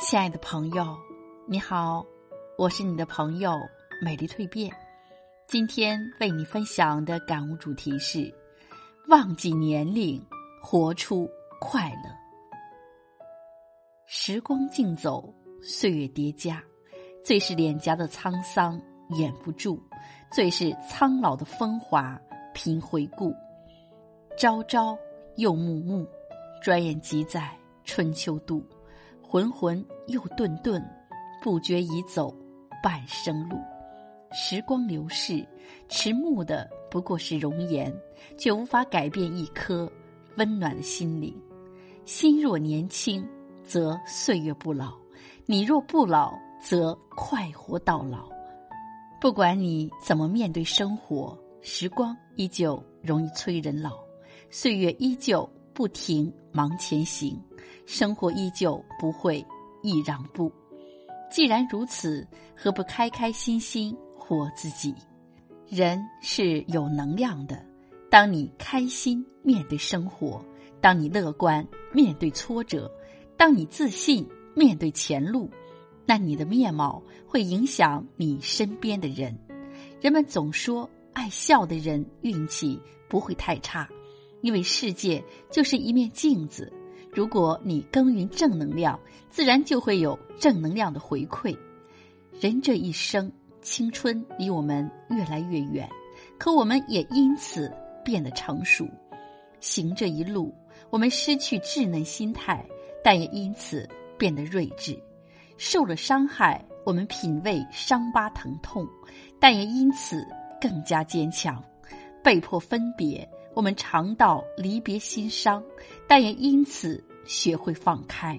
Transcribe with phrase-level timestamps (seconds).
[0.00, 0.98] 亲爱的朋友，
[1.46, 2.04] 你好，
[2.58, 3.56] 我是你的朋友
[4.02, 4.70] 美丽蜕变。
[5.46, 8.32] 今天为你分享的感悟主题是：
[9.06, 10.20] 忘记年龄，
[10.60, 11.30] 活出
[11.60, 12.10] 快乐。
[14.04, 16.60] 时光静走，岁月叠加，
[17.24, 18.80] 最是脸颊的沧桑
[19.10, 19.80] 掩不住，
[20.32, 22.20] 最是苍老的风华
[22.52, 23.32] 凭回顾。
[24.36, 24.98] 朝朝
[25.36, 26.04] 又暮暮，
[26.60, 28.66] 转眼即在春秋度。
[29.34, 30.80] 浑浑又顿顿，
[31.42, 32.32] 不觉已走
[32.80, 33.56] 半生路。
[34.30, 35.44] 时光流逝，
[35.88, 37.92] 迟暮的不过是容颜，
[38.38, 39.90] 却无法改变一颗
[40.36, 41.36] 温暖的心灵。
[42.04, 43.28] 心若年轻，
[43.64, 44.96] 则岁月不老；
[45.46, 48.28] 你若不老，则快活到老。
[49.20, 53.98] 不管你怎么面对生活，时光依旧容易催人老，
[54.48, 57.36] 岁月依旧不停忙前行。
[57.86, 59.44] 生活依旧不会
[59.82, 60.50] 易让步，
[61.30, 64.94] 既然如此，何不开开心心活自己？
[65.68, 67.64] 人是有能量的，
[68.10, 70.44] 当你开心面对生活，
[70.80, 72.90] 当你乐观面对挫折，
[73.36, 75.50] 当你自信面对前路，
[76.06, 79.36] 那你的面貌会影响你身边的人。
[80.00, 82.78] 人们总说，爱笑的人运气
[83.08, 83.88] 不会太差，
[84.42, 86.72] 因为世界就是一面镜子。
[87.14, 88.98] 如果你耕耘正能量，
[89.30, 91.56] 自然就会有正能量的回馈。
[92.40, 93.30] 人这一生，
[93.62, 95.88] 青春离我们越来越远，
[96.36, 97.72] 可我们也因此
[98.04, 98.84] 变得成熟。
[99.60, 100.52] 行这一路，
[100.90, 102.66] 我们失去稚嫩心态，
[103.04, 103.88] 但也因此
[104.18, 105.00] 变得睿智。
[105.56, 108.84] 受了伤害，我们品味伤疤疼痛，
[109.38, 110.26] 但也因此
[110.60, 111.62] 更加坚强。
[112.24, 113.26] 被迫分别。
[113.54, 115.62] 我们尝到离别心伤，
[116.08, 118.38] 但也因此学会放开。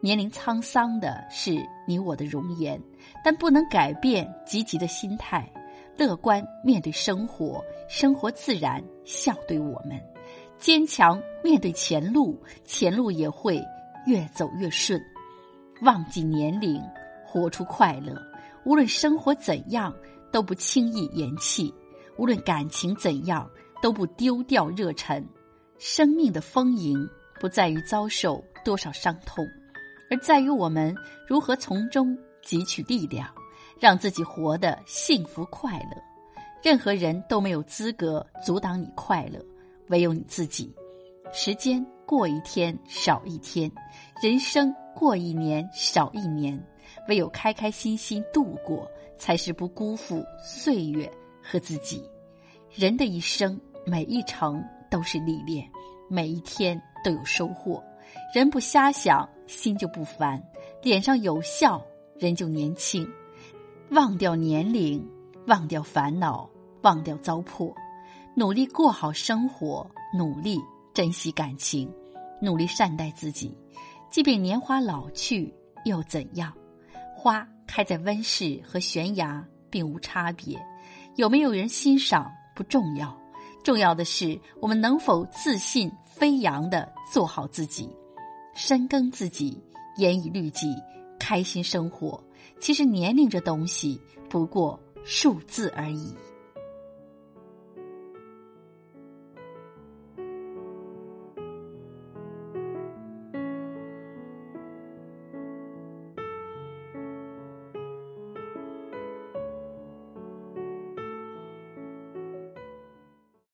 [0.00, 2.80] 年龄沧桑的是你我的容颜，
[3.24, 5.50] 但不能改变积极的心态。
[5.96, 9.98] 乐观面对生活，生活自然笑对我们；
[10.56, 13.60] 坚强面对前路，前路也会
[14.06, 15.00] 越走越顺。
[15.82, 16.80] 忘记年龄，
[17.26, 18.16] 活出快乐。
[18.64, 19.94] 无论生活怎样，
[20.30, 21.72] 都不轻易言弃；
[22.16, 23.48] 无论感情怎样。
[23.80, 25.24] 都不丢掉热忱，
[25.78, 27.08] 生命的丰盈
[27.40, 29.46] 不在于遭受多少伤痛，
[30.10, 30.94] 而在于我们
[31.26, 33.28] 如何从中汲取力量，
[33.78, 36.02] 让自己活得幸福快乐。
[36.62, 39.44] 任何人都没有资格阻挡你快乐，
[39.88, 40.74] 唯有你自己。
[41.32, 43.70] 时间过一天少一天，
[44.22, 46.58] 人生过一年少一年，
[47.08, 51.10] 唯有开开心心度过，才是不辜负岁月
[51.42, 52.02] 和自己。
[52.74, 53.58] 人的一生。
[53.86, 55.66] 每一程都是历练，
[56.08, 57.82] 每一天都有收获。
[58.34, 60.40] 人不瞎想，心就不烦；
[60.82, 61.84] 脸上有笑，
[62.18, 63.08] 人就年轻。
[63.90, 65.06] 忘掉年龄，
[65.46, 66.48] 忘掉烦恼，
[66.82, 67.72] 忘掉糟粕，
[68.34, 70.58] 努力过好生活，努力
[70.92, 71.90] 珍惜感情，
[72.40, 73.56] 努力善待自己。
[74.10, 75.54] 即便年华老去，
[75.84, 76.52] 又怎样？
[77.14, 80.58] 花开在温室和悬崖并无差别，
[81.16, 83.14] 有没有人欣赏不重要。
[83.68, 87.86] 重要的是，我们能否自信飞扬的做好自己，
[88.54, 89.62] 深耕自己，
[89.98, 90.74] 严以律己，
[91.20, 92.18] 开心生活。
[92.58, 96.14] 其实，年龄这东西不过数字而已。